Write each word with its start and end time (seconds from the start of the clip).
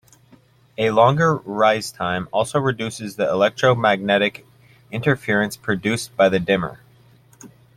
A 0.79 0.89
longer 0.89 1.35
rise 1.35 1.91
time 1.91 2.27
also 2.31 2.57
reduces 2.57 3.17
the 3.17 3.29
electromagnetic 3.29 4.47
interference 4.89 5.55
produced 5.55 6.17
by 6.17 6.27
the 6.27 6.39
dimmer. 6.39 6.79